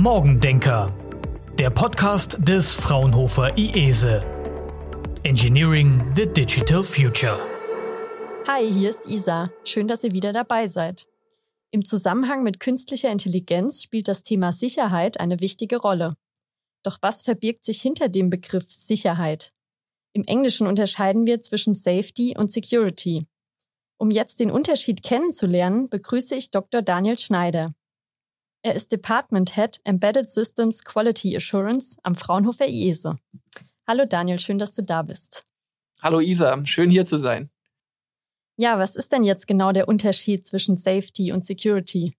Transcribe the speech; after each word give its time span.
Morgendenker, 0.00 0.94
der 1.58 1.70
Podcast 1.70 2.38
des 2.48 2.72
Fraunhofer 2.72 3.58
IESE. 3.58 4.20
Engineering 5.24 6.12
the 6.14 6.24
Digital 6.24 6.84
Future. 6.84 7.36
Hi, 8.46 8.72
hier 8.72 8.90
ist 8.90 9.08
Isa. 9.08 9.50
Schön, 9.64 9.88
dass 9.88 10.04
ihr 10.04 10.12
wieder 10.12 10.32
dabei 10.32 10.68
seid. 10.68 11.08
Im 11.72 11.84
Zusammenhang 11.84 12.44
mit 12.44 12.60
künstlicher 12.60 13.10
Intelligenz 13.10 13.82
spielt 13.82 14.06
das 14.06 14.22
Thema 14.22 14.52
Sicherheit 14.52 15.18
eine 15.18 15.40
wichtige 15.40 15.78
Rolle. 15.78 16.16
Doch 16.84 16.98
was 17.02 17.22
verbirgt 17.22 17.64
sich 17.64 17.82
hinter 17.82 18.08
dem 18.08 18.30
Begriff 18.30 18.72
Sicherheit? 18.72 19.52
Im 20.12 20.22
Englischen 20.22 20.68
unterscheiden 20.68 21.26
wir 21.26 21.40
zwischen 21.40 21.74
Safety 21.74 22.36
und 22.38 22.52
Security. 22.52 23.26
Um 23.96 24.12
jetzt 24.12 24.38
den 24.38 24.52
Unterschied 24.52 25.02
kennenzulernen, 25.02 25.88
begrüße 25.88 26.36
ich 26.36 26.52
Dr. 26.52 26.82
Daniel 26.82 27.18
Schneider. 27.18 27.74
Er 28.68 28.74
ist 28.74 28.92
Department 28.92 29.54
Head 29.54 29.80
Embedded 29.84 30.28
Systems 30.28 30.84
Quality 30.84 31.34
Assurance 31.34 31.96
am 32.02 32.14
Fraunhofer 32.14 32.68
IESE. 32.68 33.16
Hallo 33.86 34.04
Daniel, 34.04 34.38
schön, 34.38 34.58
dass 34.58 34.74
du 34.74 34.82
da 34.82 35.00
bist. 35.00 35.46
Hallo 36.02 36.20
Isa, 36.20 36.62
schön 36.66 36.90
hier 36.90 37.06
zu 37.06 37.18
sein. 37.18 37.48
Ja, 38.58 38.78
was 38.78 38.94
ist 38.94 39.10
denn 39.10 39.24
jetzt 39.24 39.46
genau 39.46 39.72
der 39.72 39.88
Unterschied 39.88 40.46
zwischen 40.46 40.76
Safety 40.76 41.32
und 41.32 41.46
Security? 41.46 42.14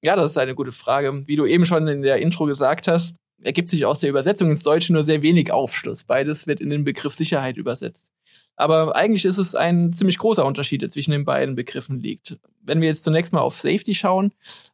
Ja, 0.00 0.16
das 0.16 0.30
ist 0.30 0.38
eine 0.38 0.54
gute 0.54 0.72
Frage. 0.72 1.26
Wie 1.26 1.36
du 1.36 1.44
eben 1.44 1.66
schon 1.66 1.86
in 1.86 2.00
der 2.00 2.16
Intro 2.16 2.46
gesagt 2.46 2.88
hast, 2.88 3.16
ergibt 3.42 3.68
sich 3.68 3.84
aus 3.84 3.98
der 3.98 4.08
Übersetzung 4.08 4.48
ins 4.48 4.62
Deutsche 4.62 4.94
nur 4.94 5.04
sehr 5.04 5.20
wenig 5.20 5.52
Aufschluss. 5.52 6.04
Beides 6.04 6.46
wird 6.46 6.62
in 6.62 6.70
den 6.70 6.84
Begriff 6.84 7.12
Sicherheit 7.12 7.58
übersetzt. 7.58 8.11
Aber 8.56 8.94
eigentlich 8.94 9.24
ist 9.24 9.38
es 9.38 9.54
ein 9.54 9.92
ziemlich 9.92 10.18
großer 10.18 10.44
Unterschied, 10.44 10.82
der 10.82 10.90
zwischen 10.90 11.10
den 11.10 11.24
beiden 11.24 11.54
Begriffen 11.54 11.98
liegt. 11.98 12.38
Wenn 12.60 12.80
wir 12.80 12.88
jetzt 12.88 13.02
zunächst 13.04 13.32
mal 13.32 13.40
auf 13.40 13.58
Safety 13.58 13.94
schauen, 13.94 14.32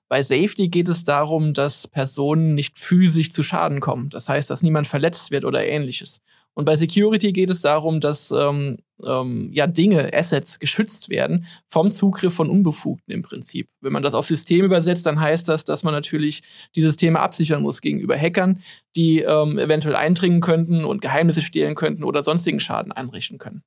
bei 0.09 0.23
Safety 0.23 0.69
geht 0.69 0.89
es 0.89 1.05
darum, 1.05 1.55
dass 1.55 1.89
Personen 1.89 2.55
nicht 2.55 2.79
physisch 2.79 3.33
zu 3.33 3.43
Schaden 3.43 3.81
kommen. 3.81 4.11
Das 4.11 4.29
heißt, 4.29 4.51
dass 4.51 4.63
niemand 4.63 4.87
verletzt 4.87 5.31
wird 5.31 5.45
oder 5.45 5.65
ähnliches. 5.67 6.21
Und 6.59 6.65
bei 6.65 6.75
Security 6.75 7.33
geht 7.33 7.51
es 7.51 7.61
darum, 7.61 8.01
dass 8.01 8.33
ähm, 8.33 8.79
ähm, 9.07 9.49
ja 9.53 9.69
Dinge, 9.69 10.13
Assets 10.13 10.59
geschützt 10.59 11.09
werden 11.09 11.47
vom 11.69 11.91
Zugriff 11.93 12.35
von 12.35 12.51
Unbefugten 12.51 13.15
im 13.15 13.23
Prinzip. 13.23 13.69
Wenn 13.81 13.93
man 13.93 14.03
das 14.03 14.15
auf 14.15 14.27
System 14.27 14.65
übersetzt, 14.65 15.07
dann 15.07 15.21
heißt 15.21 15.49
das, 15.49 15.63
dass 15.63 15.85
man 15.85 15.95
natürlich 15.95 16.43
die 16.75 16.83
Systeme 16.83 17.21
absichern 17.21 17.63
muss 17.63 17.81
gegenüber 17.81 18.17
Hackern, 18.17 18.61
die 18.97 19.21
ähm, 19.21 19.57
eventuell 19.57 19.95
eindringen 19.95 20.41
könnten 20.41 20.85
und 20.85 21.01
Geheimnisse 21.01 21.43
stehlen 21.43 21.77
könnten 21.77 22.03
oder 22.03 22.25
sonstigen 22.25 22.59
Schaden 22.59 22.91
einrichten 22.91 23.39
können. 23.39 23.63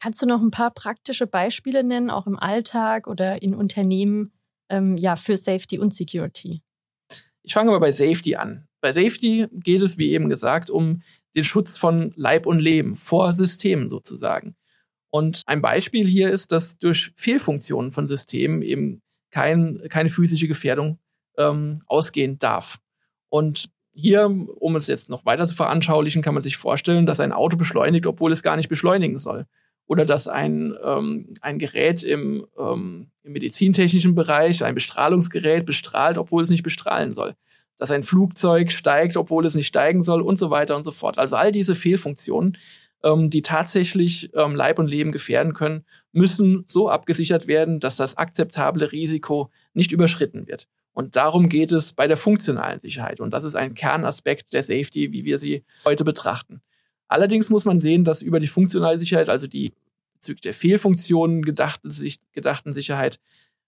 Kannst 0.00 0.20
du 0.22 0.26
noch 0.26 0.40
ein 0.40 0.50
paar 0.50 0.70
praktische 0.72 1.26
Beispiele 1.26 1.82
nennen, 1.82 2.10
auch 2.10 2.26
im 2.26 2.38
Alltag 2.38 3.06
oder 3.06 3.42
in 3.42 3.54
Unternehmen, 3.54 4.32
ähm, 4.68 4.96
ja, 4.96 5.16
für 5.16 5.36
Safety 5.36 5.78
und 5.78 5.94
Security? 5.94 6.62
Ich 7.42 7.54
fange 7.54 7.70
mal 7.70 7.78
bei 7.78 7.92
Safety 7.92 8.36
an. 8.36 8.66
Bei 8.80 8.92
Safety 8.92 9.46
geht 9.52 9.80
es, 9.80 9.98
wie 9.98 10.10
eben 10.10 10.28
gesagt, 10.28 10.68
um 10.68 11.02
den 11.34 11.44
Schutz 11.44 11.76
von 11.76 12.12
Leib 12.16 12.46
und 12.46 12.58
Leben 12.58 12.96
vor 12.96 13.32
Systemen 13.32 13.88
sozusagen. 13.88 14.56
Und 15.10 15.42
ein 15.46 15.62
Beispiel 15.62 16.06
hier 16.06 16.30
ist, 16.30 16.52
dass 16.52 16.78
durch 16.78 17.12
Fehlfunktionen 17.16 17.92
von 17.92 18.06
Systemen 18.06 18.62
eben 18.62 19.00
kein, 19.30 19.80
keine 19.88 20.08
physische 20.08 20.48
Gefährdung 20.48 20.98
ähm, 21.38 21.82
ausgehen 21.86 22.38
darf. 22.38 22.78
Und 23.28 23.70
hier, 23.92 24.26
um 24.26 24.76
es 24.76 24.88
jetzt 24.88 25.08
noch 25.08 25.24
weiter 25.24 25.46
zu 25.46 25.56
veranschaulichen, 25.56 26.22
kann 26.22 26.34
man 26.34 26.42
sich 26.42 26.56
vorstellen, 26.56 27.06
dass 27.06 27.20
ein 27.20 27.32
Auto 27.32 27.56
beschleunigt, 27.56 28.06
obwohl 28.06 28.32
es 28.32 28.42
gar 28.42 28.56
nicht 28.56 28.68
beschleunigen 28.68 29.18
soll. 29.18 29.46
Oder 29.86 30.04
dass 30.04 30.28
ein, 30.28 30.74
ähm, 30.84 31.34
ein 31.40 31.58
Gerät 31.58 32.02
im, 32.02 32.46
ähm, 32.58 33.10
im 33.22 33.32
medizintechnischen 33.32 34.14
Bereich, 34.14 34.64
ein 34.64 34.74
Bestrahlungsgerät 34.74 35.64
bestrahlt, 35.64 36.18
obwohl 36.18 36.42
es 36.42 36.50
nicht 36.50 36.62
bestrahlen 36.62 37.12
soll 37.12 37.34
dass 37.78 37.90
ein 37.90 38.02
Flugzeug 38.02 38.72
steigt, 38.72 39.16
obwohl 39.16 39.44
es 39.44 39.54
nicht 39.54 39.66
steigen 39.66 40.02
soll 40.02 40.22
und 40.22 40.38
so 40.38 40.50
weiter 40.50 40.76
und 40.76 40.84
so 40.84 40.92
fort. 40.92 41.18
Also 41.18 41.36
all 41.36 41.52
diese 41.52 41.74
Fehlfunktionen, 41.74 42.56
ähm, 43.02 43.30
die 43.30 43.42
tatsächlich 43.42 44.30
ähm, 44.34 44.54
Leib 44.54 44.78
und 44.78 44.88
Leben 44.88 45.12
gefährden 45.12 45.52
können, 45.52 45.84
müssen 46.12 46.64
so 46.66 46.88
abgesichert 46.88 47.46
werden, 47.46 47.80
dass 47.80 47.96
das 47.96 48.16
akzeptable 48.16 48.92
Risiko 48.92 49.50
nicht 49.74 49.92
überschritten 49.92 50.46
wird. 50.46 50.66
Und 50.92 51.16
darum 51.16 51.50
geht 51.50 51.72
es 51.72 51.92
bei 51.92 52.08
der 52.08 52.16
funktionalen 52.16 52.80
Sicherheit. 52.80 53.20
Und 53.20 53.30
das 53.32 53.44
ist 53.44 53.54
ein 53.54 53.74
Kernaspekt 53.74 54.54
der 54.54 54.62
Safety, 54.62 55.12
wie 55.12 55.26
wir 55.26 55.36
sie 55.36 55.62
heute 55.84 56.04
betrachten. 56.04 56.62
Allerdings 57.08 57.50
muss 57.50 57.64
man 57.64 57.80
sehen, 57.80 58.04
dass 58.04 58.22
über 58.22 58.40
die 58.40 58.46
funktionale 58.46 58.98
Sicherheit, 58.98 59.28
also 59.28 59.46
die 59.46 59.72
bezüglich 60.14 60.42
der 60.42 60.54
Fehlfunktionen 60.54 61.42
gedachten, 61.42 61.94
gedachten 62.32 62.74
Sicherheit, 62.74 63.20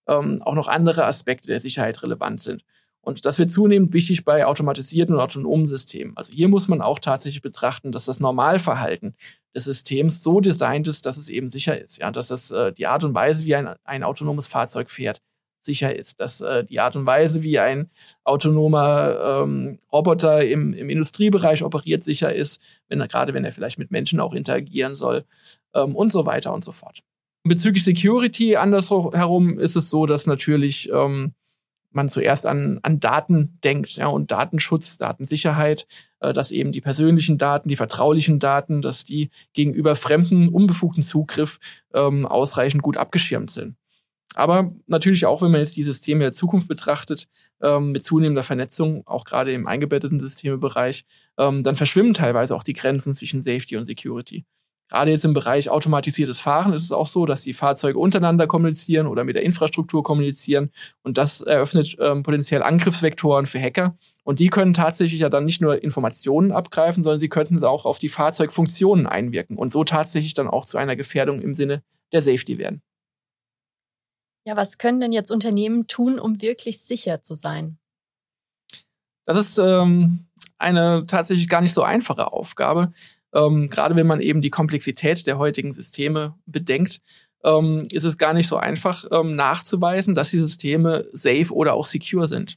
ähm, 0.08 0.42
auch 0.42 0.54
noch 0.54 0.68
andere 0.68 1.04
Aspekte 1.04 1.48
der 1.48 1.60
Sicherheit 1.60 2.02
relevant 2.02 2.40
sind. 2.40 2.64
Und 3.00 3.24
das 3.24 3.38
wird 3.38 3.50
zunehmend 3.50 3.92
wichtig 3.92 4.24
bei 4.24 4.44
automatisierten 4.44 5.14
und 5.14 5.20
autonomen 5.20 5.66
Systemen. 5.66 6.16
Also 6.16 6.32
hier 6.32 6.48
muss 6.48 6.68
man 6.68 6.82
auch 6.82 6.98
tatsächlich 6.98 7.42
betrachten, 7.42 7.92
dass 7.92 8.04
das 8.04 8.20
Normalverhalten 8.20 9.14
des 9.54 9.64
Systems 9.64 10.22
so 10.22 10.40
designt 10.40 10.88
ist, 10.88 11.06
dass 11.06 11.16
es 11.16 11.28
eben 11.28 11.48
sicher 11.48 11.80
ist. 11.80 11.98
Ja, 11.98 12.10
dass 12.10 12.28
das 12.28 12.50
äh, 12.50 12.72
die 12.72 12.86
Art 12.86 13.04
und 13.04 13.14
Weise, 13.14 13.44
wie 13.46 13.54
ein, 13.54 13.74
ein 13.84 14.02
autonomes 14.02 14.46
Fahrzeug 14.46 14.90
fährt, 14.90 15.22
sicher 15.68 15.94
ist. 15.94 16.20
Dass 16.20 16.40
äh, 16.40 16.64
die 16.64 16.80
Art 16.80 16.96
und 16.96 17.06
Weise, 17.06 17.42
wie 17.42 17.58
ein 17.58 17.90
autonomer 18.24 19.42
ähm, 19.42 19.78
Roboter 19.92 20.44
im, 20.44 20.72
im 20.72 20.88
Industriebereich 20.88 21.62
operiert, 21.62 22.04
sicher 22.04 22.34
ist, 22.34 22.60
wenn 22.88 23.00
er, 23.00 23.08
gerade 23.08 23.34
wenn 23.34 23.44
er 23.44 23.52
vielleicht 23.52 23.78
mit 23.78 23.90
Menschen 23.90 24.18
auch 24.18 24.32
interagieren 24.32 24.94
soll 24.94 25.24
ähm, 25.74 25.94
und 25.94 26.10
so 26.10 26.24
weiter 26.24 26.54
und 26.54 26.64
so 26.64 26.72
fort. 26.72 27.02
Bezüglich 27.44 27.84
Security 27.84 28.56
andersherum 28.56 29.58
ist 29.58 29.76
es 29.76 29.90
so, 29.90 30.06
dass 30.06 30.26
natürlich 30.26 30.90
ähm, 30.90 31.34
man 31.90 32.08
zuerst 32.08 32.46
an, 32.46 32.80
an 32.82 33.00
Daten 33.00 33.58
denkt, 33.64 33.96
ja, 33.96 34.06
und 34.06 34.30
Datenschutz, 34.30 34.98
Datensicherheit, 34.98 35.86
äh, 36.20 36.32
dass 36.32 36.50
eben 36.50 36.72
die 36.72 36.80
persönlichen 36.80 37.38
Daten, 37.38 37.68
die 37.68 37.76
vertraulichen 37.76 38.38
Daten, 38.38 38.82
dass 38.82 39.04
die 39.04 39.30
gegenüber 39.52 39.96
fremden, 39.96 40.48
unbefugten 40.48 41.02
Zugriff 41.02 41.58
ähm, 41.94 42.26
ausreichend 42.26 42.82
gut 42.82 42.96
abgeschirmt 42.96 43.50
sind. 43.50 43.76
Aber 44.34 44.72
natürlich 44.86 45.26
auch, 45.26 45.42
wenn 45.42 45.50
man 45.50 45.60
jetzt 45.60 45.76
die 45.76 45.82
Systeme 45.82 46.24
der 46.24 46.32
Zukunft 46.32 46.68
betrachtet, 46.68 47.26
ähm, 47.62 47.92
mit 47.92 48.04
zunehmender 48.04 48.44
Vernetzung, 48.44 49.06
auch 49.06 49.24
gerade 49.24 49.52
im 49.52 49.66
eingebetteten 49.66 50.20
Systemebereich, 50.20 51.04
ähm, 51.38 51.62
dann 51.62 51.76
verschwimmen 51.76 52.14
teilweise 52.14 52.54
auch 52.54 52.62
die 52.62 52.74
Grenzen 52.74 53.14
zwischen 53.14 53.42
Safety 53.42 53.76
und 53.76 53.86
Security. 53.86 54.44
Gerade 54.88 55.10
jetzt 55.10 55.24
im 55.26 55.34
Bereich 55.34 55.68
automatisiertes 55.68 56.40
Fahren 56.40 56.72
ist 56.72 56.84
es 56.84 56.92
auch 56.92 57.06
so, 57.06 57.26
dass 57.26 57.42
die 57.42 57.52
Fahrzeuge 57.52 57.98
untereinander 57.98 58.46
kommunizieren 58.46 59.06
oder 59.06 59.24
mit 59.24 59.36
der 59.36 59.42
Infrastruktur 59.42 60.02
kommunizieren. 60.02 60.70
Und 61.02 61.18
das 61.18 61.42
eröffnet 61.42 61.96
ähm, 62.00 62.22
potenziell 62.22 62.62
Angriffsvektoren 62.62 63.44
für 63.44 63.60
Hacker. 63.60 63.98
Und 64.24 64.40
die 64.40 64.48
können 64.48 64.72
tatsächlich 64.72 65.20
ja 65.20 65.28
dann 65.28 65.44
nicht 65.44 65.60
nur 65.60 65.82
Informationen 65.82 66.52
abgreifen, 66.52 67.04
sondern 67.04 67.20
sie 67.20 67.28
könnten 67.28 67.62
auch 67.62 67.84
auf 67.84 67.98
die 67.98 68.08
Fahrzeugfunktionen 68.08 69.06
einwirken 69.06 69.58
und 69.58 69.70
so 69.72 69.84
tatsächlich 69.84 70.32
dann 70.32 70.48
auch 70.48 70.64
zu 70.64 70.78
einer 70.78 70.96
Gefährdung 70.96 71.42
im 71.42 71.52
Sinne 71.52 71.82
der 72.12 72.22
Safety 72.22 72.56
werden. 72.56 72.80
Ja, 74.48 74.56
was 74.56 74.78
können 74.78 74.98
denn 74.98 75.12
jetzt 75.12 75.30
Unternehmen 75.30 75.88
tun, 75.88 76.18
um 76.18 76.40
wirklich 76.40 76.80
sicher 76.80 77.20
zu 77.20 77.34
sein? 77.34 77.76
Das 79.26 79.36
ist 79.36 79.58
ähm, 79.58 80.24
eine 80.56 81.04
tatsächlich 81.06 81.50
gar 81.50 81.60
nicht 81.60 81.74
so 81.74 81.82
einfache 81.82 82.32
Aufgabe. 82.32 82.94
Ähm, 83.34 83.68
Gerade 83.68 83.94
wenn 83.94 84.06
man 84.06 84.22
eben 84.22 84.40
die 84.40 84.48
Komplexität 84.48 85.26
der 85.26 85.36
heutigen 85.36 85.74
Systeme 85.74 86.34
bedenkt, 86.46 87.02
ähm, 87.44 87.88
ist 87.92 88.04
es 88.04 88.16
gar 88.16 88.32
nicht 88.32 88.48
so 88.48 88.56
einfach 88.56 89.04
ähm, 89.10 89.36
nachzuweisen, 89.36 90.14
dass 90.14 90.30
die 90.30 90.40
Systeme 90.40 91.04
safe 91.12 91.52
oder 91.52 91.74
auch 91.74 91.84
secure 91.84 92.26
sind. 92.26 92.56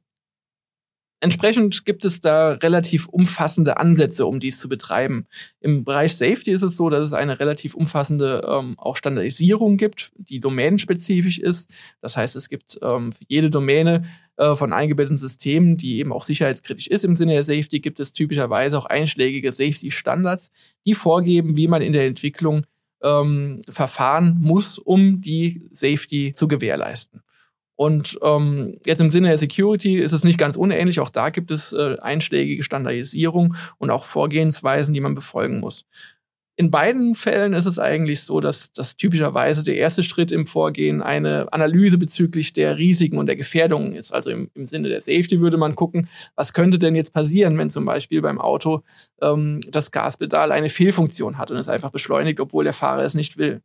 Entsprechend 1.24 1.86
gibt 1.86 2.04
es 2.04 2.20
da 2.20 2.54
relativ 2.54 3.08
umfassende 3.08 3.78
Ansätze, 3.78 4.26
um 4.26 4.40
dies 4.40 4.60
zu 4.60 4.68
betreiben. 4.68 5.28
Im 5.60 5.84
Bereich 5.84 6.16
Safety 6.16 6.50
ist 6.50 6.64
es 6.64 6.76
so, 6.76 6.90
dass 6.90 7.06
es 7.06 7.14
eine 7.14 7.40
relativ 7.40 7.76
umfassende 7.76 8.42
ähm, 8.44 8.74
auch 8.80 8.96
Standardisierung 8.96 9.78
gibt, 9.78 10.12
die 10.16 10.40
domänenspezifisch 10.40 11.38
ist. 11.38 11.70
Das 12.02 12.18
heißt, 12.18 12.36
es 12.36 12.50
gibt 12.50 12.80
ähm, 12.82 13.12
für 13.12 13.24
jede 13.28 13.52
Domäne 13.52 14.02
äh, 14.38 14.56
von 14.56 14.74
eingebetteten 14.74 15.20
Systemen, 15.20 15.78
die 15.78 16.00
eben 16.00 16.12
auch 16.12 16.24
sicherheitskritisch 16.24 16.88
ist 16.88 17.06
im 17.06 17.14
Sinne 17.14 17.34
der 17.34 17.44
Safety, 17.44 17.82
gibt 17.82 18.00
es 18.00 18.14
typischerweise 18.14 18.76
auch 18.80 18.86
einschlägige 18.86 19.52
Safety-Standards, 19.52 20.50
die 20.88 20.96
vorgeben, 20.96 21.56
wie 21.56 21.68
man 21.68 21.84
in 21.84 21.94
der 21.94 22.08
Entwicklung 22.08 22.66
ähm, 23.04 23.62
verfahren 23.70 24.38
muss, 24.42 24.80
um 24.80 25.22
die 25.22 25.68
Safety 25.72 26.34
zu 26.34 26.48
gewährleisten. 26.48 27.22
Und 27.82 28.20
ähm, 28.22 28.78
jetzt 28.86 29.02
im 29.02 29.10
Sinne 29.10 29.30
der 29.30 29.40
Security 29.40 29.98
ist 29.98 30.12
es 30.12 30.24
nicht 30.24 30.38
ganz 30.38 30.56
unähnlich. 30.56 31.00
Auch 31.00 31.10
da 31.10 31.32
gibt 31.32 31.50
es 31.50 31.74
äh, 31.74 31.98
einschlägige 32.00 32.62
Standardisierung 32.62 33.56
und 33.80 33.90
auch 33.90 34.04
Vorgehensweisen, 34.04 34.94
die 34.94 35.02
man 35.02 35.16
befolgen 35.16 35.60
muss. 35.60 35.86
In 36.56 36.70
beiden 36.70 37.16
Fällen 37.16 37.54
ist 37.54 37.66
es 37.66 37.80
eigentlich 37.80 38.22
so, 38.22 38.40
dass, 38.40 38.72
dass 38.72 38.98
typischerweise 38.98 39.64
der 39.64 39.78
erste 39.78 40.04
Schritt 40.04 40.32
im 40.32 40.46
Vorgehen 40.46 41.02
eine 41.02 41.52
Analyse 41.52 41.98
bezüglich 41.98 42.54
der 42.54 42.78
Risiken 42.78 43.18
und 43.18 43.26
der 43.26 43.36
Gefährdungen 43.36 43.94
ist. 43.94 44.14
Also 44.14 44.30
im, 44.30 44.52
im 44.54 44.68
Sinne 44.68 44.90
der 44.90 45.02
Safety 45.02 45.42
würde 45.42 45.58
man 45.58 45.74
gucken, 45.74 46.08
was 46.36 46.54
könnte 46.54 46.78
denn 46.78 46.94
jetzt 46.94 47.16
passieren, 47.16 47.58
wenn 47.58 47.72
zum 47.72 47.86
Beispiel 47.86 48.22
beim 48.22 48.40
Auto 48.40 48.84
ähm, 49.24 49.60
das 49.72 49.90
Gaspedal 49.90 50.52
eine 50.52 50.70
Fehlfunktion 50.70 51.40
hat 51.40 51.50
und 51.50 51.58
es 51.58 51.68
einfach 51.68 51.90
beschleunigt, 51.90 52.40
obwohl 52.40 52.64
der 52.64 52.74
Fahrer 52.74 53.02
es 53.02 53.16
nicht 53.16 53.40
will. 53.40 53.64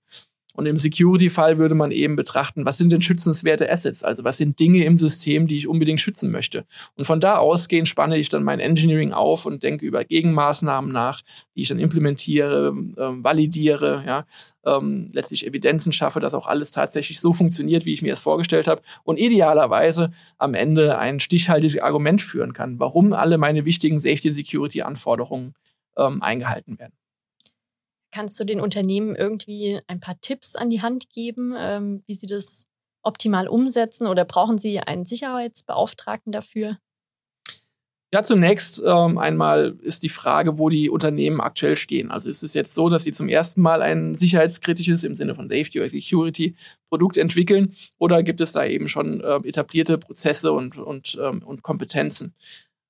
Und 0.56 0.64
im 0.64 0.78
Security-Fall 0.78 1.58
würde 1.58 1.74
man 1.74 1.90
eben 1.90 2.16
betrachten, 2.16 2.64
was 2.64 2.78
sind 2.78 2.90
denn 2.90 3.02
schützenswerte 3.02 3.70
Assets? 3.70 4.02
Also 4.02 4.24
was 4.24 4.38
sind 4.38 4.58
Dinge 4.58 4.84
im 4.84 4.96
System, 4.96 5.46
die 5.46 5.56
ich 5.56 5.68
unbedingt 5.68 6.00
schützen 6.00 6.30
möchte? 6.30 6.64
Und 6.96 7.04
von 7.04 7.20
da 7.20 7.36
ausgehend 7.36 7.88
spanne 7.88 8.16
ich 8.16 8.30
dann 8.30 8.42
mein 8.42 8.58
Engineering 8.58 9.12
auf 9.12 9.44
und 9.44 9.62
denke 9.62 9.84
über 9.84 10.02
Gegenmaßnahmen 10.04 10.90
nach, 10.90 11.20
die 11.54 11.62
ich 11.62 11.68
dann 11.68 11.78
implementiere, 11.78 12.68
ähm, 12.68 13.22
validiere, 13.22 14.02
ja, 14.06 14.24
ähm, 14.64 15.10
letztlich 15.12 15.46
Evidenzen 15.46 15.92
schaffe, 15.92 16.20
dass 16.20 16.32
auch 16.32 16.46
alles 16.46 16.70
tatsächlich 16.70 17.20
so 17.20 17.34
funktioniert, 17.34 17.84
wie 17.84 17.92
ich 17.92 18.00
mir 18.00 18.14
es 18.14 18.20
vorgestellt 18.20 18.66
habe 18.66 18.80
und 19.04 19.18
idealerweise 19.18 20.10
am 20.38 20.54
Ende 20.54 20.98
ein 20.98 21.20
stichhaltiges 21.20 21.80
Argument 21.82 22.22
führen 22.22 22.54
kann, 22.54 22.80
warum 22.80 23.12
alle 23.12 23.36
meine 23.36 23.66
wichtigen 23.66 24.00
Safety- 24.00 24.30
und 24.30 24.34
Security-Anforderungen 24.34 25.54
ähm, 25.98 26.22
eingehalten 26.22 26.78
werden. 26.78 26.94
Kannst 28.10 28.38
du 28.40 28.44
den 28.44 28.60
Unternehmen 28.60 29.14
irgendwie 29.14 29.80
ein 29.86 30.00
paar 30.00 30.20
Tipps 30.20 30.56
an 30.56 30.70
die 30.70 30.82
Hand 30.82 31.10
geben, 31.10 31.54
ähm, 31.56 32.02
wie 32.06 32.14
sie 32.14 32.26
das 32.26 32.66
optimal 33.02 33.48
umsetzen 33.48 34.06
oder 34.06 34.24
brauchen 34.24 34.58
sie 34.58 34.80
einen 34.80 35.04
Sicherheitsbeauftragten 35.04 36.32
dafür? 36.32 36.78
Ja, 38.14 38.22
zunächst 38.22 38.80
ähm, 38.86 39.18
einmal 39.18 39.76
ist 39.82 40.04
die 40.04 40.08
Frage, 40.08 40.58
wo 40.58 40.68
die 40.68 40.88
Unternehmen 40.88 41.40
aktuell 41.40 41.74
stehen. 41.74 42.12
Also 42.12 42.30
ist 42.30 42.44
es 42.44 42.54
jetzt 42.54 42.72
so, 42.72 42.88
dass 42.88 43.02
sie 43.02 43.10
zum 43.10 43.28
ersten 43.28 43.60
Mal 43.60 43.82
ein 43.82 44.14
sicherheitskritisches 44.14 45.02
im 45.02 45.16
Sinne 45.16 45.34
von 45.34 45.48
Safety 45.48 45.80
oder 45.80 45.88
Security 45.88 46.54
Produkt 46.88 47.16
entwickeln 47.16 47.74
oder 47.98 48.22
gibt 48.22 48.40
es 48.40 48.52
da 48.52 48.64
eben 48.64 48.88
schon 48.88 49.20
äh, 49.20 49.40
etablierte 49.46 49.98
Prozesse 49.98 50.52
und, 50.52 50.78
und, 50.78 51.18
ähm, 51.20 51.42
und 51.44 51.62
Kompetenzen? 51.62 52.32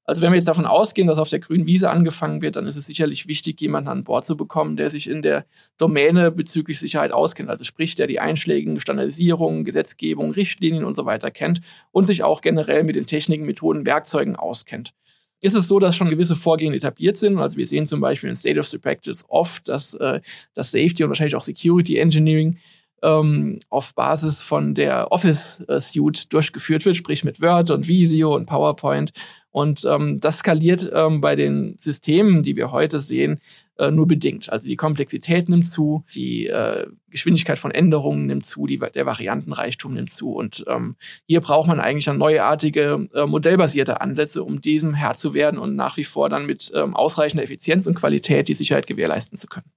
Also 0.09 0.23
wenn 0.23 0.31
wir 0.31 0.37
jetzt 0.37 0.47
davon 0.47 0.67
ausgehen, 0.67 1.09
dass 1.09 1.19
auf 1.19 1.29
der 1.29 1.41
grünen 1.41 1.67
Wiese 1.67 1.91
angefangen 1.91 2.41
wird, 2.41 2.55
dann 2.55 2.67
ist 2.67 2.77
es 2.77 2.87
sicherlich 2.87 3.27
wichtig, 3.27 3.61
jemanden 3.61 3.89
an 3.89 4.05
Bord 4.05 4.25
zu 4.25 4.37
bekommen, 4.37 4.77
der 4.77 4.89
sich 4.89 5.11
in 5.11 5.21
der 5.21 5.47
Domäne 5.79 6.31
bezüglich 6.31 6.79
Sicherheit 6.79 7.11
auskennt. 7.11 7.51
Also 7.51 7.65
sprich, 7.65 7.97
der 7.97 8.07
die 8.07 8.21
einschlägigen 8.21 8.79
Standardisierungen, 8.79 9.65
Gesetzgebung, 9.65 10.31
Richtlinien 10.31 10.85
und 10.85 10.95
so 10.95 11.07
weiter 11.07 11.33
kennt 11.33 11.61
und 11.91 12.07
sich 12.07 12.23
auch 12.23 12.41
generell 12.41 12.85
mit 12.85 12.95
den 12.95 13.07
Techniken, 13.07 13.47
Methoden, 13.47 13.85
Werkzeugen 13.85 14.37
auskennt. 14.37 14.95
Ist 15.41 15.55
es 15.55 15.69
so, 15.69 15.79
dass 15.79 15.97
schon 15.97 16.09
gewisse 16.09 16.37
Vorgehen 16.37 16.73
etabliert 16.73 17.19
sind? 17.19 17.39
Also 17.39 17.59
wir 17.59 17.67
sehen 17.67 17.87
zum 17.87 18.01
Beispiel 18.01 18.31
in 18.31 18.37
State 18.37 18.59
of 18.59 18.69
the 18.69 18.79
Practice 18.79 19.25
oft, 19.29 19.69
dass 19.69 19.95
äh, 19.95 20.21
das 20.55 20.71
Safety 20.71 21.03
und 21.05 21.11
wahrscheinlich 21.11 21.37
auch 21.37 21.43
Security 21.43 21.99
Engineering 21.99 22.59
ähm, 23.07 23.61
auf 23.71 23.95
Basis 23.95 24.43
von 24.43 24.75
der 24.75 25.13
Office 25.13 25.65
Suite 25.79 26.33
durchgeführt 26.33 26.85
wird, 26.85 26.97
sprich 26.97 27.25
mit 27.25 27.41
Word 27.41 27.71
und 27.71 27.87
Visio 27.89 28.35
und 28.35 28.47
PowerPoint. 28.47 29.13
Und 29.57 29.87
ähm, 29.87 30.21
das 30.21 30.39
skaliert 30.41 30.91
ähm, 30.93 31.23
bei 31.23 31.35
den 31.35 31.77
Systemen, 31.79 32.43
die 32.43 32.57
wir 32.57 32.73
heute 32.73 33.01
sehen, 33.01 33.41
äh, 33.79 33.91
nur 33.91 34.07
bedingt. 34.07 34.53
Also 34.53 34.69
die 34.69 34.77
Komplexität 34.77 35.49
nimmt 35.49 35.67
zu, 35.67 36.05
die 36.15 36.47
äh, 36.47 36.87
Geschwindigkeit 37.09 37.59
von 37.59 37.71
Änderungen 37.71 38.27
nimmt 38.27 38.45
zu, 38.45 38.67
die, 38.67 38.79
der 38.79 39.07
Variantenreichtum 39.07 39.95
nimmt 39.95 40.11
zu. 40.11 40.33
Und 40.33 40.65
ähm, 40.69 40.97
hier 41.27 41.41
braucht 41.41 41.69
man 41.69 41.81
eigentlich 41.81 42.05
dann 42.05 42.19
neuartige, 42.19 43.09
äh, 43.15 43.25
modellbasierte 43.25 44.01
Ansätze, 44.03 44.45
um 44.45 44.61
diesem 44.61 44.93
Herr 44.93 45.15
zu 45.15 45.33
werden 45.33 45.59
und 45.59 45.75
nach 45.75 45.97
wie 45.97 46.05
vor 46.05 46.29
dann 46.29 46.45
mit 46.45 46.71
ähm, 46.75 46.95
ausreichender 46.95 47.45
Effizienz 47.45 47.87
und 47.87 47.95
Qualität 47.95 48.49
die 48.49 48.55
Sicherheit 48.55 48.87
gewährleisten 48.87 49.39
zu 49.39 49.47
können. 49.47 49.71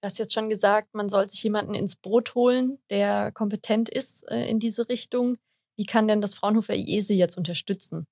Du 0.00 0.06
hast 0.06 0.18
jetzt 0.18 0.32
schon 0.32 0.48
gesagt, 0.48 0.94
man 0.94 1.10
soll 1.10 1.28
sich 1.28 1.42
jemanden 1.42 1.74
ins 1.74 1.94
Boot 1.94 2.34
holen, 2.34 2.78
der 2.88 3.32
kompetent 3.32 3.90
ist 3.90 4.26
äh, 4.30 4.48
in 4.48 4.58
diese 4.58 4.88
Richtung. 4.88 5.36
Wie 5.76 5.84
kann 5.84 6.08
denn 6.08 6.22
das 6.22 6.34
Fraunhofer 6.34 6.74
IESE 6.74 7.12
jetzt 7.12 7.36
unterstützen? 7.36 8.06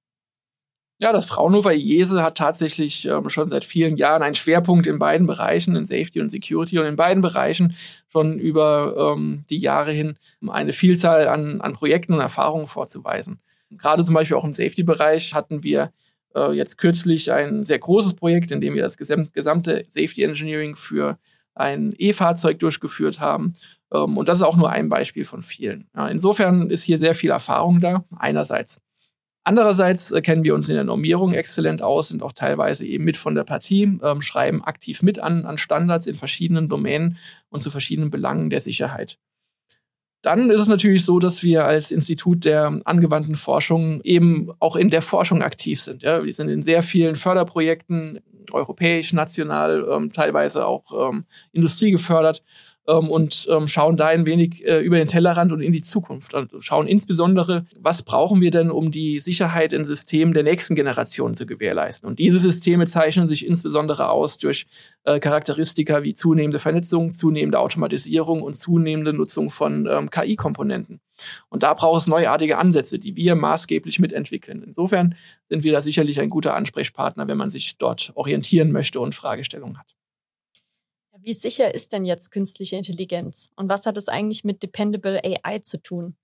Ja, 1.00 1.12
das 1.12 1.24
Fraunhofer 1.24 1.72
IESE 1.72 2.22
hat 2.22 2.36
tatsächlich 2.36 3.06
ähm, 3.06 3.30
schon 3.30 3.48
seit 3.50 3.64
vielen 3.64 3.96
Jahren 3.96 4.22
einen 4.22 4.34
Schwerpunkt 4.34 4.86
in 4.86 4.98
beiden 4.98 5.26
Bereichen, 5.26 5.76
in 5.76 5.86
Safety 5.86 6.20
und 6.20 6.28
Security 6.28 6.78
und 6.78 6.84
in 6.84 6.96
beiden 6.96 7.22
Bereichen 7.22 7.74
schon 8.12 8.38
über 8.38 9.14
ähm, 9.16 9.44
die 9.48 9.58
Jahre 9.58 9.92
hin 9.92 10.18
eine 10.46 10.74
Vielzahl 10.74 11.26
an, 11.26 11.62
an 11.62 11.72
Projekten 11.72 12.12
und 12.12 12.20
Erfahrungen 12.20 12.66
vorzuweisen. 12.66 13.40
Gerade 13.70 14.04
zum 14.04 14.14
Beispiel 14.14 14.36
auch 14.36 14.44
im 14.44 14.52
Safety-Bereich 14.52 15.34
hatten 15.34 15.62
wir 15.62 15.92
äh, 16.34 16.52
jetzt 16.52 16.76
kürzlich 16.76 17.32
ein 17.32 17.64
sehr 17.64 17.78
großes 17.78 18.14
Projekt, 18.14 18.50
in 18.50 18.60
dem 18.60 18.74
wir 18.74 18.82
das 18.82 18.98
gesamte 18.98 19.86
Safety 19.88 20.24
Engineering 20.24 20.74
für 20.76 21.18
ein 21.58 21.94
E-Fahrzeug 21.96 22.58
durchgeführt 22.58 23.20
haben. 23.20 23.52
Ähm, 23.92 24.16
und 24.16 24.28
das 24.28 24.38
ist 24.38 24.44
auch 24.44 24.56
nur 24.56 24.70
ein 24.70 24.88
Beispiel 24.88 25.24
von 25.24 25.42
vielen. 25.42 25.88
Insofern 26.10 26.70
ist 26.70 26.82
hier 26.82 26.98
sehr 26.98 27.14
viel 27.14 27.30
Erfahrung 27.30 27.80
da, 27.80 28.04
einerseits. 28.16 28.80
Andererseits 29.48 30.10
äh, 30.10 30.20
kennen 30.20 30.44
wir 30.44 30.54
uns 30.54 30.68
in 30.68 30.74
der 30.74 30.84
Normierung 30.84 31.32
exzellent 31.32 31.80
aus, 31.80 32.08
sind 32.08 32.22
auch 32.22 32.32
teilweise 32.32 32.84
eben 32.84 33.04
mit 33.04 33.16
von 33.16 33.34
der 33.34 33.44
Partie, 33.44 33.98
ähm, 34.02 34.20
schreiben 34.20 34.62
aktiv 34.62 35.00
mit 35.00 35.20
an, 35.20 35.46
an 35.46 35.56
Standards 35.56 36.06
in 36.06 36.18
verschiedenen 36.18 36.68
Domänen 36.68 37.16
und 37.48 37.60
zu 37.60 37.70
verschiedenen 37.70 38.10
Belangen 38.10 38.50
der 38.50 38.60
Sicherheit. 38.60 39.18
Dann 40.22 40.50
ist 40.50 40.60
es 40.60 40.68
natürlich 40.68 41.04
so, 41.04 41.18
dass 41.18 41.42
wir 41.42 41.64
als 41.64 41.92
Institut 41.92 42.44
der 42.44 42.80
angewandten 42.84 43.36
Forschung 43.36 44.00
eben 44.02 44.50
auch 44.58 44.76
in 44.76 44.90
der 44.90 45.02
Forschung 45.02 45.42
aktiv 45.42 45.80
sind. 45.80 46.02
Ja. 46.02 46.24
Wir 46.24 46.34
sind 46.34 46.48
in 46.48 46.64
sehr 46.64 46.82
vielen 46.82 47.16
Förderprojekten, 47.16 48.20
europäisch, 48.50 49.12
national, 49.12 49.86
ähm, 49.90 50.12
teilweise 50.12 50.66
auch 50.66 51.10
ähm, 51.10 51.24
Industrie 51.52 51.90
gefördert 51.90 52.42
ähm, 52.88 53.10
und 53.10 53.46
ähm, 53.50 53.68
schauen 53.68 53.96
da 53.96 54.06
ein 54.06 54.26
wenig 54.26 54.66
äh, 54.66 54.80
über 54.80 54.96
den 54.96 55.06
Tellerrand 55.06 55.52
und 55.52 55.60
in 55.60 55.72
die 55.72 55.82
Zukunft. 55.82 56.34
Und 56.34 56.50
schauen 56.60 56.88
insbesondere, 56.88 57.66
was 57.78 58.02
brauchen 58.02 58.40
wir 58.40 58.50
denn, 58.50 58.70
um 58.70 58.90
die 58.90 59.20
Sicherheit 59.20 59.72
in 59.72 59.84
Systemen 59.84 60.34
der 60.34 60.42
nächsten 60.42 60.74
Generation 60.74 61.34
zu 61.34 61.46
gewährleisten. 61.46 62.08
Und 62.08 62.18
diese 62.18 62.40
Systeme 62.40 62.86
zeichnen 62.86 63.28
sich 63.28 63.46
insbesondere 63.46 64.08
aus 64.08 64.38
durch 64.38 64.66
äh, 65.04 65.20
Charakteristika 65.20 66.02
wie 66.02 66.14
zunehmende 66.14 66.58
Vernetzung, 66.58 67.12
zunehmende 67.12 67.60
Automatisierung 67.60 68.42
und 68.42 68.54
zunehmende 68.54 69.12
Nutzung 69.12 69.50
von 69.50 69.86
ähm, 69.86 70.10
KI-Komponenten. 70.10 71.00
Und 71.48 71.64
da 71.64 71.74
braucht 71.74 72.02
es 72.02 72.06
neuartige 72.06 72.58
Ansätze, 72.58 72.98
die 72.98 73.16
wir 73.16 73.34
maßgeblich 73.34 73.98
mitentwickeln. 73.98 74.62
Insofern 74.62 75.14
sind 75.48 75.64
wir 75.64 75.72
da 75.72 75.82
sicherlich 75.82 76.20
ein 76.20 76.30
guter 76.30 76.54
Ansprechpartner, 76.54 77.28
wenn 77.28 77.36
man 77.36 77.50
sich 77.50 77.76
dort 77.76 78.12
orientieren 78.14 78.72
möchte 78.72 79.00
und 79.00 79.14
Fragestellungen 79.14 79.78
hat. 79.78 79.98
Wie 81.20 81.32
sicher 81.32 81.74
ist 81.74 81.92
denn 81.92 82.04
jetzt 82.04 82.30
künstliche 82.30 82.76
Intelligenz? 82.76 83.50
Und 83.56 83.68
was 83.68 83.86
hat 83.86 83.96
es 83.96 84.08
eigentlich 84.08 84.44
mit 84.44 84.62
Dependable 84.62 85.20
AI 85.24 85.58
zu 85.60 85.82
tun? 85.82 86.16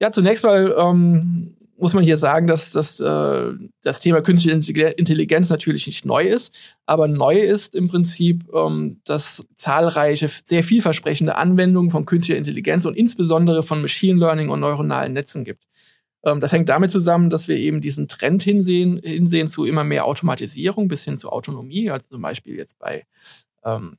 Ja, 0.00 0.12
zunächst 0.12 0.44
mal 0.44 0.74
ähm, 0.78 1.56
muss 1.78 1.94
man 1.94 2.04
hier 2.04 2.16
sagen, 2.16 2.46
dass, 2.46 2.72
dass 2.72 3.00
äh, 3.00 3.52
das 3.82 4.00
Thema 4.00 4.22
künstliche 4.22 4.52
Intelligenz 4.52 5.50
natürlich 5.50 5.86
nicht 5.86 6.04
neu 6.04 6.24
ist, 6.24 6.52
aber 6.86 7.06
neu 7.08 7.38
ist 7.38 7.74
im 7.74 7.88
Prinzip, 7.88 8.44
ähm, 8.54 9.00
dass 9.04 9.46
zahlreiche, 9.56 10.28
sehr 10.44 10.62
vielversprechende 10.62 11.36
Anwendungen 11.36 11.90
von 11.90 12.06
künstlicher 12.06 12.38
Intelligenz 12.38 12.86
und 12.86 12.96
insbesondere 12.96 13.62
von 13.62 13.82
Machine 13.82 14.18
Learning 14.18 14.48
und 14.48 14.60
neuronalen 14.60 15.12
Netzen 15.12 15.44
gibt. 15.44 15.64
Ähm, 16.24 16.40
das 16.40 16.52
hängt 16.52 16.68
damit 16.68 16.90
zusammen, 16.90 17.30
dass 17.30 17.48
wir 17.48 17.56
eben 17.56 17.80
diesen 17.80 18.08
Trend 18.08 18.42
hinsehen, 18.42 18.98
hinsehen 19.02 19.48
zu 19.48 19.64
immer 19.64 19.84
mehr 19.84 20.06
Automatisierung 20.06 20.88
bis 20.88 21.04
hin 21.04 21.18
zu 21.18 21.30
Autonomie, 21.30 21.90
also 21.90 22.08
zum 22.08 22.22
Beispiel 22.22 22.56
jetzt 22.56 22.78
bei 22.78 23.04
ähm, 23.66 23.98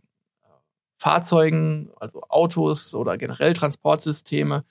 Fahrzeugen, 1.00 1.92
also 2.00 2.22
Autos 2.28 2.96
oder 2.96 3.18
generell 3.18 3.54
Transportsysteme, 3.54 4.66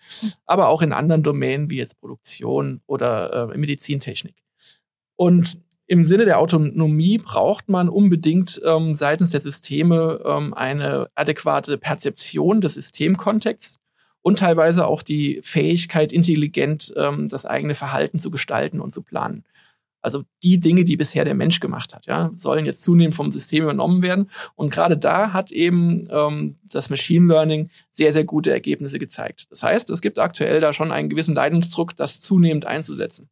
aber 0.44 0.68
auch 0.68 0.82
in 0.82 0.92
anderen 0.92 1.22
Domänen 1.22 1.70
wie 1.70 1.76
jetzt 1.76 2.00
Produktion 2.00 2.80
oder 2.86 3.50
äh, 3.52 3.56
Medizintechnik. 3.56 4.34
Und 5.14 5.58
im 5.86 6.04
Sinne 6.04 6.24
der 6.24 6.40
Autonomie 6.40 7.18
braucht 7.18 7.68
man 7.68 7.88
unbedingt 7.88 8.60
ähm, 8.64 8.94
seitens 8.96 9.30
der 9.30 9.40
Systeme 9.40 10.20
ähm, 10.24 10.52
eine 10.52 11.08
adäquate 11.14 11.78
Perzeption 11.78 12.60
des 12.60 12.74
Systemkontexts 12.74 13.78
und 14.20 14.40
teilweise 14.40 14.88
auch 14.88 15.02
die 15.02 15.40
Fähigkeit, 15.44 16.12
intelligent 16.12 16.92
ähm, 16.96 17.28
das 17.28 17.46
eigene 17.46 17.74
Verhalten 17.74 18.18
zu 18.18 18.32
gestalten 18.32 18.80
und 18.80 18.92
zu 18.92 19.02
planen. 19.02 19.44
Also 20.06 20.22
die 20.44 20.60
Dinge, 20.60 20.84
die 20.84 20.96
bisher 20.96 21.25
der 21.25 21.34
Mensch 21.34 21.58
gemacht 21.58 21.92
hat, 21.92 22.06
ja, 22.06 22.30
sollen 22.36 22.64
jetzt 22.64 22.84
zunehmend 22.84 23.16
vom 23.16 23.32
System 23.32 23.64
übernommen 23.64 24.02
werden. 24.02 24.30
Und 24.54 24.72
gerade 24.72 24.96
da 24.96 25.32
hat 25.32 25.50
eben 25.50 26.06
ähm, 26.10 26.54
das 26.70 26.90
Machine 26.90 27.26
Learning 27.26 27.70
sehr, 27.90 28.12
sehr 28.12 28.22
gute 28.22 28.52
Ergebnisse 28.52 29.00
gezeigt. 29.00 29.46
Das 29.50 29.64
heißt, 29.64 29.90
es 29.90 30.00
gibt 30.00 30.20
aktuell 30.20 30.60
da 30.60 30.72
schon 30.72 30.92
einen 30.92 31.08
gewissen 31.08 31.34
Leidensdruck, 31.34 31.96
das 31.96 32.20
zunehmend 32.20 32.66
einzusetzen. 32.66 33.28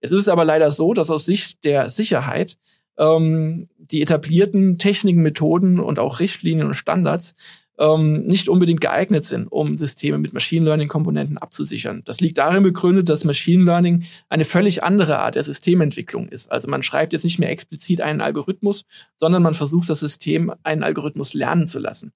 Jetzt 0.00 0.12
ist 0.12 0.20
es 0.20 0.28
aber 0.28 0.46
leider 0.46 0.70
so, 0.70 0.94
dass 0.94 1.10
aus 1.10 1.26
Sicht 1.26 1.66
der 1.66 1.90
Sicherheit 1.90 2.56
ähm, 2.96 3.68
die 3.76 4.00
etablierten 4.00 4.78
Techniken, 4.78 5.20
Methoden 5.20 5.80
und 5.80 5.98
auch 5.98 6.18
Richtlinien 6.18 6.66
und 6.66 6.74
Standards 6.74 7.34
ähm, 7.78 8.26
nicht 8.26 8.48
unbedingt 8.48 8.80
geeignet 8.80 9.24
sind, 9.24 9.48
um 9.48 9.76
Systeme 9.76 10.18
mit 10.18 10.32
Machine 10.32 10.64
Learning-Komponenten 10.64 11.38
abzusichern. 11.38 12.02
Das 12.04 12.20
liegt 12.20 12.38
darin 12.38 12.62
begründet, 12.62 13.08
dass 13.08 13.24
Machine 13.24 13.64
Learning 13.64 14.04
eine 14.28 14.44
völlig 14.44 14.82
andere 14.82 15.18
Art 15.18 15.34
der 15.34 15.44
Systementwicklung 15.44 16.28
ist. 16.28 16.50
Also 16.52 16.68
man 16.68 16.82
schreibt 16.82 17.12
jetzt 17.12 17.24
nicht 17.24 17.38
mehr 17.38 17.50
explizit 17.50 18.00
einen 18.00 18.20
Algorithmus, 18.20 18.84
sondern 19.16 19.42
man 19.42 19.54
versucht 19.54 19.90
das 19.90 20.00
System 20.00 20.52
einen 20.62 20.82
Algorithmus 20.82 21.34
lernen 21.34 21.66
zu 21.66 21.78
lassen. 21.78 22.12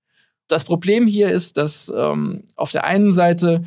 Das 0.46 0.64
Problem 0.64 1.06
hier 1.06 1.30
ist, 1.30 1.56
dass 1.56 1.92
ähm, 1.94 2.44
auf 2.56 2.70
der 2.70 2.84
einen 2.84 3.12
Seite 3.12 3.64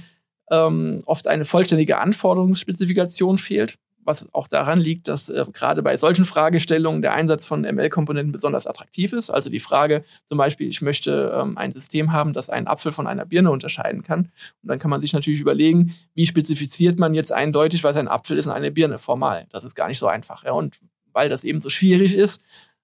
ähm, 0.49 0.99
oft 1.05 1.27
eine 1.27 1.45
vollständige 1.45 1.99
Anforderungsspezifikation 1.99 3.37
fehlt. 3.37 3.75
Was 4.03 4.33
auch 4.33 4.47
daran 4.47 4.79
liegt, 4.79 5.07
dass 5.07 5.29
äh, 5.29 5.45
gerade 5.51 5.81
bei 5.81 5.97
solchen 5.97 6.25
Fragestellungen 6.25 7.01
der 7.01 7.13
Einsatz 7.13 7.45
von 7.45 7.61
ML-Komponenten 7.61 8.31
besonders 8.31 8.67
attraktiv 8.67 9.13
ist. 9.13 9.29
Also 9.29 9.49
die 9.49 9.59
Frage 9.59 10.03
zum 10.25 10.37
Beispiel, 10.37 10.67
ich 10.67 10.81
möchte 10.81 11.33
ähm, 11.35 11.57
ein 11.57 11.71
System 11.71 12.11
haben, 12.11 12.33
das 12.33 12.49
einen 12.49 12.67
Apfel 12.67 12.91
von 12.91 13.07
einer 13.07 13.25
Birne 13.25 13.51
unterscheiden 13.51 14.03
kann. 14.03 14.31
Und 14.61 14.69
dann 14.69 14.79
kann 14.79 14.89
man 14.89 15.01
sich 15.01 15.13
natürlich 15.13 15.39
überlegen, 15.39 15.95
wie 16.13 16.25
spezifiziert 16.25 16.99
man 16.99 17.13
jetzt 17.13 17.31
eindeutig, 17.31 17.83
was 17.83 17.95
ein 17.95 18.07
Apfel 18.07 18.37
ist 18.37 18.47
und 18.47 18.53
eine 18.53 18.71
Birne 18.71 18.99
formal. 18.99 19.47
Das 19.51 19.63
ist 19.63 19.75
gar 19.75 19.87
nicht 19.87 19.99
so 19.99 20.07
einfach. 20.07 20.43
Ja. 20.43 20.53
Und 20.53 20.79
weil 21.13 21.29
das 21.29 21.43
eben 21.43 21.61
so 21.61 21.69
schwierig 21.69 22.15
ist, 22.15 22.41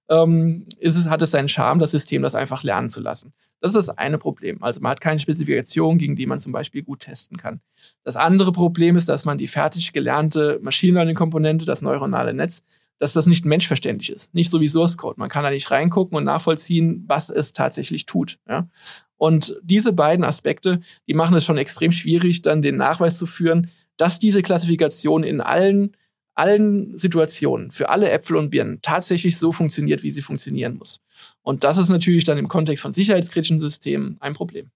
ähm, 0.08 0.66
ist 0.78 0.96
es, 0.96 1.08
hat 1.08 1.22
es 1.22 1.30
seinen 1.30 1.48
Charme, 1.48 1.78
das 1.78 1.90
System 1.90 2.22
das 2.22 2.34
einfach 2.34 2.62
lernen 2.62 2.88
zu 2.88 3.00
lassen. 3.00 3.32
Das 3.60 3.70
ist 3.70 3.88
das 3.88 3.98
eine 3.98 4.18
Problem. 4.18 4.62
Also 4.62 4.80
man 4.80 4.90
hat 4.90 5.00
keine 5.00 5.18
Spezifikation, 5.18 5.98
gegen 5.98 6.16
die 6.16 6.26
man 6.26 6.40
zum 6.40 6.52
Beispiel 6.52 6.82
gut 6.82 7.00
testen 7.00 7.36
kann. 7.36 7.60
Das 8.04 8.16
andere 8.16 8.52
Problem 8.52 8.96
ist, 8.96 9.08
dass 9.08 9.24
man 9.24 9.38
die 9.38 9.48
fertig 9.48 9.92
gelernte 9.92 10.60
Machine 10.62 10.94
Learning-Komponente, 10.94 11.66
das 11.66 11.82
neuronale 11.82 12.34
Netz, 12.34 12.62
dass 12.98 13.12
das 13.12 13.26
nicht 13.26 13.44
menschverständlich 13.44 14.10
ist. 14.10 14.34
Nicht 14.34 14.50
so 14.50 14.60
wie 14.60 14.68
Source 14.68 14.96
Code. 14.96 15.18
Man 15.18 15.28
kann 15.28 15.44
da 15.44 15.50
nicht 15.50 15.70
reingucken 15.70 16.16
und 16.16 16.24
nachvollziehen, 16.24 17.04
was 17.06 17.30
es 17.30 17.52
tatsächlich 17.52 18.06
tut. 18.06 18.38
Ja? 18.48 18.68
Und 19.16 19.56
diese 19.62 19.92
beiden 19.92 20.24
Aspekte, 20.24 20.80
die 21.06 21.14
machen 21.14 21.36
es 21.36 21.44
schon 21.44 21.58
extrem 21.58 21.92
schwierig, 21.92 22.42
dann 22.42 22.62
den 22.62 22.76
Nachweis 22.76 23.18
zu 23.18 23.26
führen, 23.26 23.70
dass 23.96 24.18
diese 24.18 24.42
Klassifikation 24.42 25.24
in 25.24 25.40
allen 25.40 25.96
allen 26.38 26.96
Situationen, 26.96 27.72
für 27.72 27.88
alle 27.88 28.10
Äpfel 28.10 28.36
und 28.36 28.50
Birnen 28.50 28.80
tatsächlich 28.80 29.38
so 29.38 29.50
funktioniert, 29.50 30.02
wie 30.02 30.12
sie 30.12 30.22
funktionieren 30.22 30.76
muss. 30.76 31.00
Und 31.42 31.64
das 31.64 31.78
ist 31.78 31.88
natürlich 31.88 32.24
dann 32.24 32.38
im 32.38 32.48
Kontext 32.48 32.82
von 32.82 32.92
sicherheitskritischen 32.92 33.58
Systemen 33.58 34.16
ein 34.20 34.34
Problem. 34.34 34.70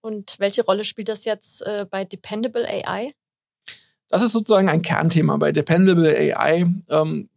Und 0.00 0.36
welche 0.38 0.64
Rolle 0.64 0.84
spielt 0.84 1.08
das 1.08 1.24
jetzt 1.24 1.62
äh, 1.62 1.86
bei 1.88 2.04
Dependable 2.04 2.66
AI? 2.66 3.12
Das 4.08 4.22
ist 4.22 4.32
sozusagen 4.32 4.68
ein 4.68 4.82
Kernthema. 4.82 5.36
Bei 5.36 5.52
Dependable 5.52 6.16
AI 6.16 6.66
ähm, 6.88 7.28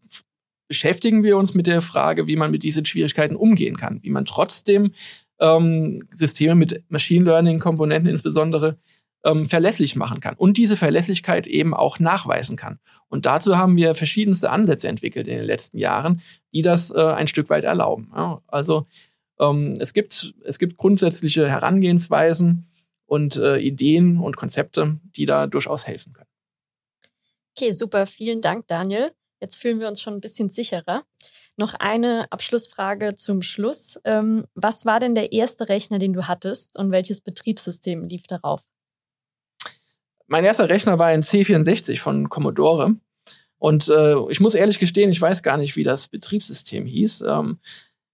beschäftigen 0.68 1.24
wir 1.24 1.38
uns 1.38 1.53
mit 1.53 1.68
der 1.68 1.82
Frage, 1.82 2.27
wie 2.27 2.36
man 2.36 2.51
mit 2.51 2.63
diesen 2.63 2.86
Schwierigkeiten 2.86 3.36
umgehen 3.36 3.77
kann, 3.77 4.01
wie 4.03 4.12
man 4.12 4.25
trotzdem 4.25 4.94
ähm, 5.39 6.08
Systeme 6.12 6.56
mit 6.56 6.84
Machine 6.89 7.25
Learning-Komponenten 7.25 8.10
insbesondere 8.10 8.77
ähm, 9.23 9.47
verlässlich 9.47 9.95
machen 9.95 10.19
kann 10.19 10.35
und 10.35 10.57
diese 10.57 10.77
Verlässlichkeit 10.77 11.47
eben 11.47 11.73
auch 11.73 11.99
nachweisen 11.99 12.55
kann. 12.55 12.79
Und 13.07 13.25
dazu 13.25 13.57
haben 13.57 13.75
wir 13.75 13.95
verschiedenste 13.95 14.49
Ansätze 14.49 14.88
entwickelt 14.88 15.27
in 15.27 15.38
den 15.38 15.45
letzten 15.45 15.77
Jahren, 15.77 16.21
die 16.53 16.61
das 16.61 16.91
äh, 16.91 16.99
ein 16.99 17.27
Stück 17.27 17.49
weit 17.49 17.63
erlauben. 17.63 18.11
Ja, 18.15 18.41
also 18.47 18.88
ähm, 19.39 19.75
es, 19.79 19.93
gibt, 19.93 20.33
es 20.43 20.59
gibt 20.59 20.77
grundsätzliche 20.77 21.49
Herangehensweisen 21.49 22.67
und 23.05 23.38
äh, 23.38 23.57
Ideen 23.57 24.19
und 24.19 24.38
Konzepte, 24.38 24.99
die 25.15 25.25
da 25.25 25.47
durchaus 25.47 25.88
helfen 25.88 26.13
können. 26.13 26.29
Okay, 27.57 27.71
super. 27.71 28.05
Vielen 28.05 28.41
Dank, 28.41 28.67
Daniel. 28.67 29.11
Jetzt 29.41 29.57
fühlen 29.57 29.79
wir 29.79 29.88
uns 29.88 30.01
schon 30.01 30.13
ein 30.13 30.21
bisschen 30.21 30.49
sicherer. 30.49 31.03
Noch 31.57 31.73
eine 31.73 32.31
Abschlussfrage 32.31 33.15
zum 33.15 33.41
Schluss. 33.41 33.99
Ähm, 34.05 34.45
was 34.53 34.85
war 34.85 34.99
denn 34.99 35.15
der 35.15 35.33
erste 35.33 35.67
Rechner, 35.67 35.99
den 35.99 36.13
du 36.13 36.27
hattest 36.27 36.77
und 36.77 36.91
welches 36.91 37.19
Betriebssystem 37.21 38.05
lief 38.05 38.23
darauf? 38.27 38.63
Mein 40.29 40.45
erster 40.45 40.69
Rechner 40.69 41.00
war 41.00 41.07
ein 41.07 41.24
C64 41.24 42.00
von 42.00 42.29
Commodore. 42.29 42.95
Und 43.57 43.89
äh, 43.89 44.15
ich 44.29 44.39
muss 44.39 44.55
ehrlich 44.55 44.79
gestehen, 44.79 45.09
ich 45.09 45.19
weiß 45.19 45.43
gar 45.43 45.57
nicht, 45.57 45.75
wie 45.75 45.83
das 45.83 46.07
Betriebssystem 46.07 46.86
hieß. 46.86 47.24
Ähm, 47.27 47.57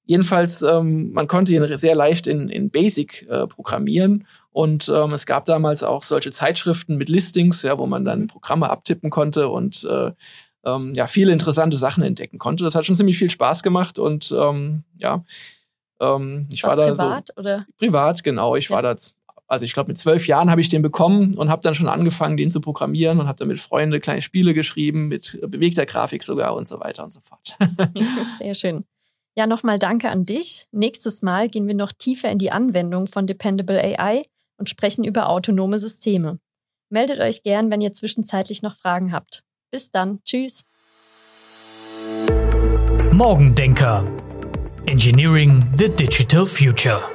jedenfalls, 0.06 0.62
ähm, 0.64 1.12
man 1.12 1.28
konnte 1.28 1.54
ihn 1.54 1.78
sehr 1.78 1.94
leicht 1.94 2.26
in, 2.26 2.50
in 2.50 2.72
Basic 2.72 3.28
äh, 3.30 3.46
programmieren. 3.48 4.26
Und 4.52 4.90
ähm, 4.90 5.12
es 5.12 5.26
gab 5.26 5.46
damals 5.46 5.84
auch 5.84 6.04
solche 6.04 6.32
Zeitschriften 6.32 6.98
mit 6.98 7.10
Listings, 7.10 7.62
ja, 7.62 7.78
wo 7.78 7.86
man 7.86 8.06
dann 8.06 8.28
Programme 8.28 8.70
abtippen 8.70 9.10
konnte 9.10 9.50
und 9.50 9.84
äh, 9.84 10.12
ähm, 10.64 10.94
ja, 10.96 11.08
viele 11.08 11.34
interessante 11.34 11.78
Sachen 11.78 12.02
entdecken 12.02 12.40
konnte. 12.40 12.64
Das 12.64 12.74
hat 12.74 12.86
schon 12.86 12.96
ziemlich 12.96 13.18
viel 13.18 13.30
Spaß 13.30 13.62
gemacht 13.62 14.00
und 14.00 14.34
ähm, 14.36 14.84
ja, 14.98 15.24
ähm, 16.00 16.48
ich 16.50 16.64
war, 16.64 16.78
war 16.78 16.78
da 16.78 16.92
privat 16.94 17.28
so, 17.28 17.42
oder 17.42 17.66
privat 17.78 18.24
genau. 18.24 18.56
Ich 18.56 18.70
ja. 18.70 18.76
war 18.78 18.82
da 18.82 18.96
also 19.48 19.66
ich 19.66 19.74
glaube, 19.74 19.90
mit 19.90 19.98
zwölf 19.98 20.28
Jahren 20.28 20.50
habe 20.50 20.62
ich 20.62 20.70
den 20.70 20.82
bekommen 20.82 21.36
und 21.36 21.50
habe 21.50 21.62
dann 21.62 21.76
schon 21.76 21.88
angefangen, 21.88 22.38
den 22.38 22.50
zu 22.50 22.62
programmieren 22.62 23.20
und 23.20 23.28
habe 23.28 23.38
dann 23.38 23.48
mit 23.48 23.60
Freunden 23.60 24.02
kleine 24.02 24.22
Spiele 24.22 24.54
geschrieben, 24.54 25.08
mit 25.08 25.40
bewegter 25.46 25.86
Grafik 25.86 26.24
sogar 26.24 26.56
und 26.56 26.68
so 26.68 26.80
weiter 26.80 27.04
und 27.04 27.14
so 27.14 27.20
fort. 27.22 27.56
Sehr 28.40 28.56
schön. 28.56 28.86
Ja, 29.36 29.48
nochmal 29.48 29.78
danke 29.80 30.10
an 30.10 30.26
dich. 30.26 30.68
Nächstes 30.72 31.22
Mal 31.22 31.50
gehen 31.50 31.68
wir 31.68 31.76
noch 31.76 31.92
tiefer 31.92 32.32
in 32.32 32.40
die 32.40 32.52
Anwendung 32.52 33.08
von 33.08 33.28
Dependable 33.28 33.80
AI 33.80 34.24
und 34.58 34.70
sprechen 34.70 35.04
über 35.04 35.30
autonome 35.30 35.78
Systeme. 35.78 36.40
Meldet 36.90 37.20
euch 37.20 37.44
gern, 37.44 37.70
wenn 37.70 37.82
ihr 37.82 37.94
zwischenzeitlich 37.94 38.62
noch 38.62 38.76
Fragen 38.76 39.12
habt. 39.12 39.44
Bis 39.72 39.92
dann. 39.92 40.22
Tschüss. 40.24 40.64
Morgendenker. 43.12 44.06
Engineering 44.86 45.64
the 45.78 45.90
Digital 45.90 46.46
Future. 46.46 47.15